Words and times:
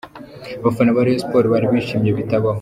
Abafana 0.61 0.95
ba 0.95 1.05
Rayon 1.05 1.21
Sports 1.23 1.49
bari 1.51 1.65
bishimye 1.73 2.11
bitabaho. 2.17 2.49